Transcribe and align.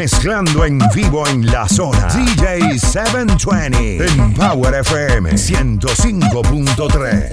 mezclando 0.00 0.64
en 0.64 0.78
vivo 0.94 1.28
en 1.28 1.44
la 1.44 1.68
zona. 1.68 2.06
DJ 2.06 2.78
720 2.78 4.06
en 4.06 4.32
Power 4.32 4.76
FM 4.76 5.32
105.3. 5.32 7.30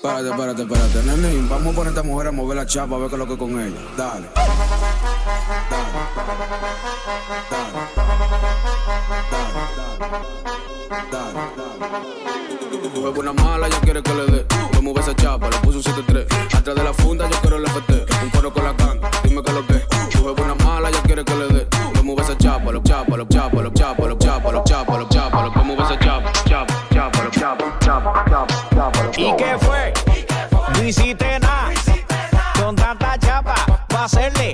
Párate, 0.00 0.30
párate, 0.30 0.64
párate, 0.64 1.02
nene, 1.04 1.46
vamos 1.50 1.74
a 1.74 1.76
poner 1.76 1.90
esta 1.90 2.02
mujer 2.02 2.28
a 2.28 2.32
mover 2.32 2.56
la 2.56 2.64
chapa, 2.64 2.96
a 2.96 2.98
ver 2.98 3.10
qué 3.10 3.16
es 3.16 3.18
lo 3.18 3.26
que 3.28 3.36
con 3.36 3.60
ella. 3.60 3.76
Dale. 3.94 4.28
Tuve 12.94 13.10
buena 13.10 13.32
mala, 13.32 13.68
ya 13.68 13.80
quiere 13.80 14.02
que 14.02 14.14
le 14.14 14.26
dé. 14.26 14.46
No 14.72 14.82
mueve 14.82 15.00
esa 15.00 15.14
chapa, 15.14 15.48
le 15.48 15.56
puse 15.58 15.78
un 15.78 15.84
7-3. 15.84 16.26
Atrás 16.56 16.76
de 16.76 16.82
la 16.82 16.92
funda, 16.92 17.28
yo 17.28 17.36
quiero 17.40 17.56
el 17.56 17.66
FT. 17.66 18.06
Un 18.22 18.30
coro 18.30 18.52
con 18.52 18.64
la 18.64 18.74
canta, 18.74 19.10
dime 19.22 19.42
que 19.42 19.52
lo 19.52 19.66
que. 19.66 19.74
Tuve 20.10 20.32
buena 20.32 20.54
mala, 20.56 20.90
ya 20.90 21.02
quiere 21.02 21.24
que 21.24 21.34
le 21.34 21.46
dé. 21.48 21.68
No 21.94 22.02
mueve 22.02 22.22
esa 22.22 22.36
chapa, 22.36 22.72
lo 22.72 22.82
chapa, 22.82 23.16
lo 23.16 23.24
chapa, 23.26 23.62
lo 23.62 23.70
chapa, 23.70 24.06
lo 24.06 24.18
chapa, 24.18 24.52
lo 24.52 24.64
chapa, 24.64 24.98
lo 24.98 25.08
chapa, 25.08 25.42
lo 25.42 25.64
mueve 25.64 25.82
esa 25.82 25.98
chapa, 25.98 26.32
chapa, 26.44 26.74
chapa, 26.92 27.22
lo 27.24 27.30
chapa, 27.30 27.64
chapa, 27.80 28.24
chapa, 28.28 28.54
chapa. 28.74 29.10
¿Y 29.16 29.36
qué 29.36 29.56
fue? 29.60 29.92
No 30.74 30.84
hiciste 30.84 31.38
nada. 31.38 31.70
Con 32.60 32.74
tanta 32.76 33.16
chapa, 33.18 33.54
va 33.94 34.00
a 34.00 34.04
hacerle. 34.04 34.49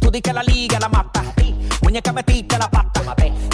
Tú 0.00 0.10
di 0.12 0.20
que 0.20 0.32
la 0.32 0.42
liga 0.44 0.78
la 0.78 0.88
mata. 0.88 1.22
Muñeca 1.82 2.12
metiste 2.12 2.56
la 2.56 2.70
pata. 2.70 3.00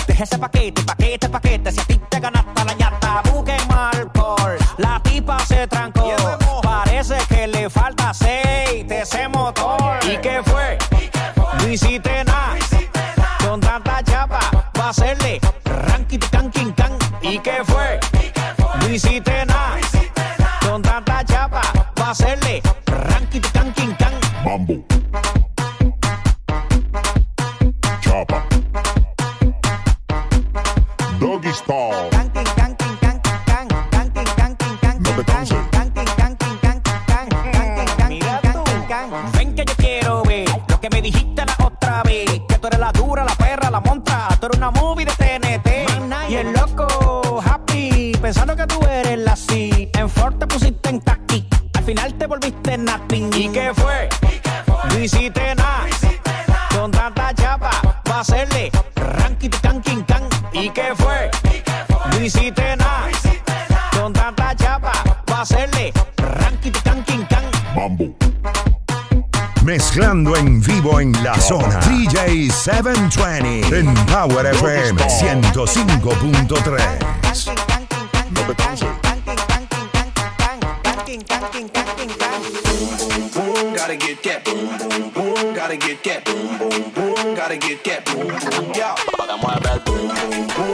Deje 0.07 0.23
ese 0.23 0.39
paquete, 0.39 0.83
paquete, 0.83 1.29
paquete. 1.29 1.73
Si 1.73 1.81
a 1.81 1.85
ti 1.85 1.99
te 2.11 2.21
ganaste 2.21 2.65
la 2.65 2.75
ñata, 2.75 3.23
buque 3.31 3.57
alcohol. 3.71 4.59
La 4.77 5.01
tipa 5.03 5.39
se 5.47 5.67
trancó. 5.67 6.11
Parece 6.63 7.17
que 7.29 7.47
le 7.47 7.71
falta 7.71 8.11
aceite 8.11 9.01
ese 9.01 9.27
motor. 9.29 9.99
¿Y 10.05 10.19
qué 10.19 10.43
fue? 10.45 10.77
No 11.59 11.69
hiciste 11.69 12.25
nada. 12.25 12.57
Con 13.47 13.61
tanta 13.61 14.03
chapa, 14.03 14.41
va 14.79 14.87
a 14.87 14.91
hacerle 14.91 15.41
ranking, 15.65 16.19
canquin, 16.31 16.73
can. 16.73 16.93
¿Y 17.23 17.39
qué 17.39 17.63
fue? 17.65 18.01
No 18.81 18.89
hiciste 18.91 19.47
nada. 19.47 19.79
Con 20.69 20.83
tanta 20.83 21.25
chapa, 21.25 21.63
va 21.99 22.07
a 22.09 22.11
hacerle. 22.11 22.44
tú 48.67 48.81
eres 48.87 49.19
la 49.19 49.37
sí. 49.37 49.91
En 49.95 50.09
Ford 50.09 50.37
te 50.37 50.47
pusiste 50.47 50.89
en 50.89 51.01
taqui. 51.01 51.47
Al 51.75 51.85
final 51.85 52.15
te 52.15 52.27
volviste 52.27 52.79
natin. 52.79 53.31
¿Y 53.35 53.49
qué 53.49 53.73
fue? 53.75 54.09
¿Y 54.23 54.39
qué 54.41 54.51
fue? 54.67 54.77
No 54.91 54.99
hiciste 55.01 55.55
nada. 55.55 55.87
Con 56.75 56.91
tanta 56.91 57.33
chapa, 57.35 57.71
va 58.11 58.17
a 58.17 58.21
hacerle 58.21 58.73
ranking 58.97 59.51
can, 59.63 59.81
can, 59.83 60.05
¿Y 60.53 60.71
qué 60.71 60.93
fue? 60.97 61.31
¿Y 61.51 61.61
qué? 61.61 61.73
No 62.77 62.85
Con 63.99 64.13
tanta 64.13 64.55
chapa, 64.57 64.93
va 65.31 65.39
a 65.39 65.43
hacerle 65.43 65.93
ranking 66.17 66.73
can, 66.83 67.05
can, 67.05 67.29
Mezclando 69.63 70.35
en 70.37 70.61
vivo 70.61 70.99
en 71.01 71.13
la 71.25 71.41
zona. 71.41 71.81
DJ 71.81 72.51
720 72.51 73.79
en 73.79 73.95
Power 74.07 74.47
FM 74.47 75.01
105.3. 75.03 77.74
me 78.49 78.55
bounce. 78.55 78.81
Gotta 83.75 83.97
get 83.97 84.23
that 84.23 84.45
boom, 84.45 85.11
boom, 85.11 85.55
gotta 85.55 85.77
get 85.77 86.05
that 86.05 86.25
boom, 86.25 86.59
boom, 86.59 86.91
boom, 86.93 87.35
gotta 87.35 87.57
get 87.57 87.85
that 87.85 88.05
boom, 88.07 88.29
boom, 88.29 88.73
yeah. 88.75 88.95
Boom, 89.85 90.47
boom. 90.57 90.74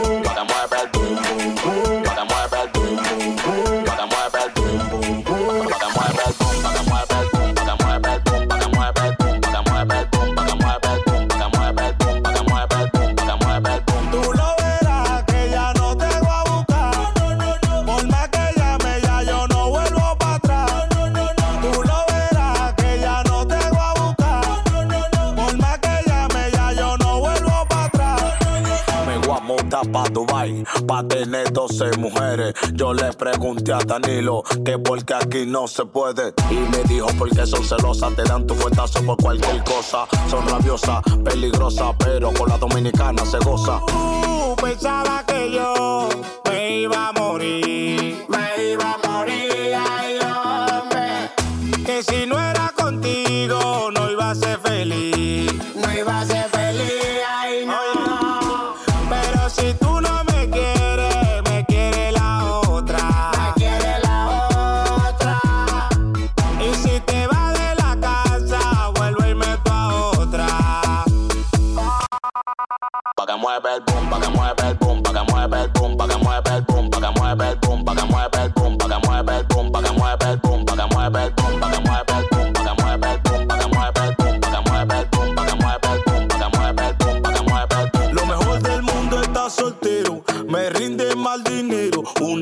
pa' 29.57 30.09
Dubai, 30.09 30.63
pa' 30.87 31.03
tener 31.03 31.51
12 31.51 31.97
mujeres. 31.97 32.53
Yo 32.73 32.93
le 32.93 33.11
pregunté 33.13 33.73
a 33.73 33.79
Danilo 33.79 34.43
que 34.65 34.77
porque 34.77 35.13
aquí 35.13 35.45
no 35.45 35.67
se 35.67 35.85
puede. 35.85 36.33
Y 36.49 36.55
me 36.55 36.83
dijo 36.83 37.07
porque 37.17 37.45
son 37.45 37.63
celosas, 37.63 38.15
te 38.15 38.23
dan 38.23 38.45
tu 38.45 38.55
fuertazo 38.55 39.03
por 39.05 39.17
cualquier 39.17 39.63
cosa. 39.63 40.07
Son 40.29 40.47
rabiosas, 40.47 41.01
peligrosas, 41.23 41.95
pero 41.99 42.31
con 42.33 42.49
la 42.49 42.57
dominicana 42.57 43.25
se 43.25 43.37
goza. 43.39 43.77
Uh, 43.93 44.55
pensaba 44.55 45.23
que 45.25 45.51
yo 45.51 46.09
me 46.49 46.81
iba 46.81 47.09
a 47.09 47.11
morir, 47.13 48.25
me 48.27 48.71
iba 48.71 48.93
a 48.93 49.07
morir, 49.07 49.75
ay 49.75 50.19
hombre. 50.19 51.83
Que 51.85 52.03
si 52.03 52.25
no 52.25 52.39
era 52.39 52.73
contigo. 52.75 53.70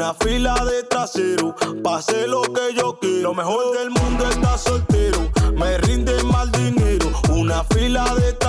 la 0.10 0.16
fila 0.16 0.56
de 0.66 0.82
trasero, 0.86 1.56
pase 1.84 2.28
lo 2.28 2.42
que 2.42 2.74
yo 2.76 2.98
quiero. 3.00 3.30
Lo 3.30 3.34
mejor 3.36 3.78
del 3.78 3.92
mundo 3.92 4.28
está 4.28 4.58
soltero, 4.58 5.30
me 5.56 5.78
rinde 5.78 6.24
mal 6.24 6.52
dinero. 6.52 7.12
Una 7.30 7.64
fila 7.66 8.16
de 8.16 8.34
trasero 8.34 8.49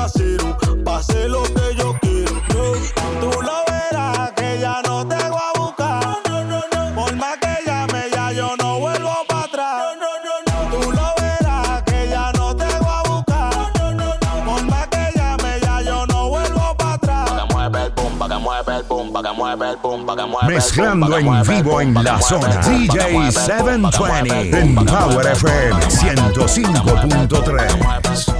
mezclando 20.54 21.16
en 21.16 21.42
vivo 21.44 21.80
en 21.80 21.94
la 21.94 22.20
zona. 22.20 22.60
DJ 22.62 23.30
720 23.30 24.58
en 24.58 24.74
Power 24.74 25.28
FM 25.28 25.80
105.3. 25.80 28.39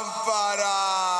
lámpara. 0.00 1.19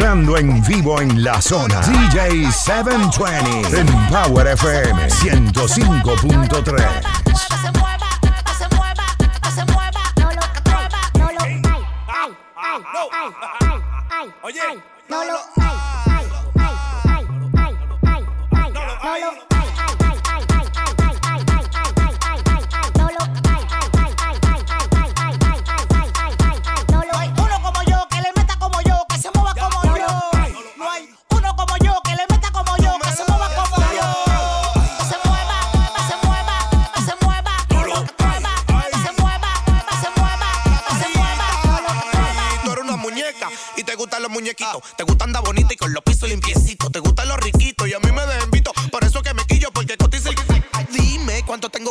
En 0.00 0.62
vivo 0.62 1.00
en 1.00 1.24
la 1.24 1.40
zona. 1.40 1.80
DJ 1.80 2.52
720 2.52 3.80
en 3.80 3.86
Power 4.08 4.46
FM 4.46 5.08
105.3. 5.08 7.98
Te 15.08 15.57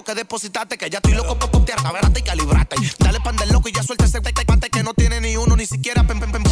que 0.08 0.16
depositarte, 0.16 0.78
que 0.78 0.90
ya 0.90 1.00
estoy 1.00 1.16
loco 1.16 1.38
por 1.38 1.52
pontear, 1.52 1.80
y 2.16 2.22
calibrate. 2.22 2.78
Dale 2.98 3.20
pan 3.20 3.36
del 3.36 3.50
loco 3.50 3.68
y 3.68 3.74
ya 3.74 3.84
suelta 3.84 4.06
ese 4.06 4.22
pante 4.22 4.70
que 4.70 4.82
no 4.82 4.94
tiene 4.94 5.20
ni 5.20 5.36
uno, 5.36 5.58
ni 5.58 5.66
siquiera 5.66 6.08
pem 6.08 6.18
pem 6.18 6.32
pem 6.32 6.47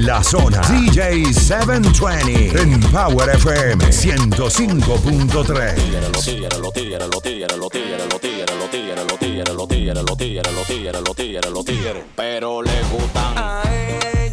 en 0.00 0.06
la 0.06 0.22
zona. 0.22 0.60
DJ 0.62 1.32
720 1.32 2.60
en 2.60 2.80
Power 2.80 3.28
FM 3.30 3.84
105.3. 3.84 5.74
Pero 12.16 12.62
le 12.62 12.82
gustan. 12.90 14.29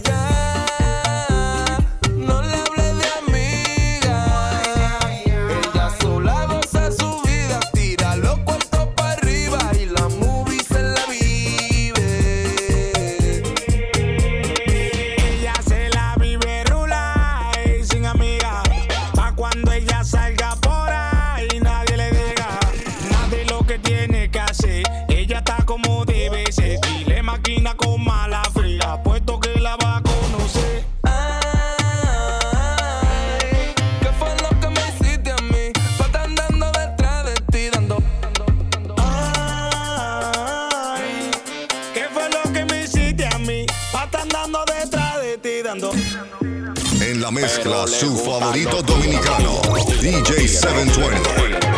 En 47.01 47.21
la 47.21 47.29
mezcla, 47.29 47.85
su 47.85 48.17
favorito 48.17 48.81
dominicano, 48.81 49.61
DJ 50.01 50.47
720. 50.47 51.76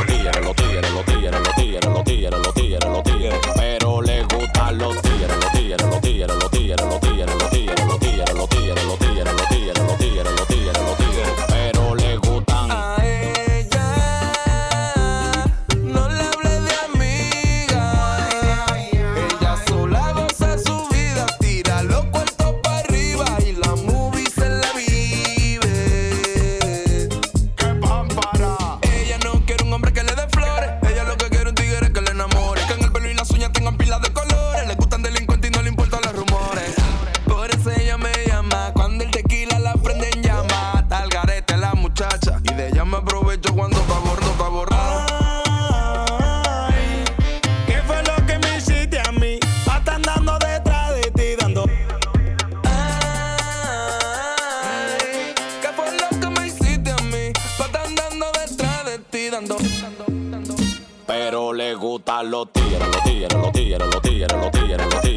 a 62.19 62.23
los 62.23 62.51
tigres, 62.51 62.79
los 62.79 63.03
tigres, 63.03 63.33
los 63.33 63.51
tigres, 63.53 63.79
los 63.79 64.01
tigres, 64.01 64.33
los 64.33 64.51
tigres, 64.51 64.93
los. 64.93 65.08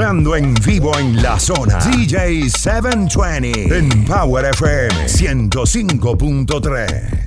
en 0.00 0.54
vivo 0.54 0.96
en 0.96 1.20
la 1.20 1.40
zona. 1.40 1.78
DJ 1.78 2.48
720 2.48 3.76
en 3.76 4.04
Power 4.04 4.44
FM 4.44 5.08
105.3. 5.08 7.17